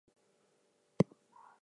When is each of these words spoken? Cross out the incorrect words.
Cross 0.03 0.13
out 0.15 0.99
the 0.99 1.05
incorrect 1.05 1.21
words. 1.31 1.49